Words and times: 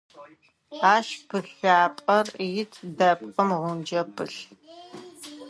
Ащ 0.93 1.07
пылъапӏэр 1.27 2.27
ит, 2.59 2.73
дэпкъым 2.97 3.49
гъунджэ 3.61 4.01
пылъ. 4.13 4.41